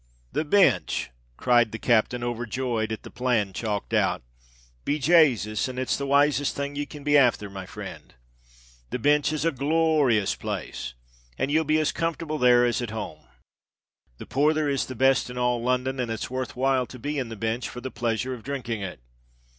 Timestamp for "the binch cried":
0.31-1.71